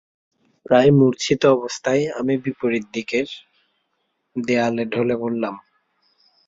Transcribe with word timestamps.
প্রায় 0.65 0.91
মুর্ছিত 0.97 1.41
অবস্থায় 1.57 2.03
আমি 2.19 2.33
বিপরীত 2.45 2.85
দিকের 2.93 3.27
দেয়ালে 4.35 4.83
ঢলে 4.93 5.15
পড়লাম। 5.21 5.55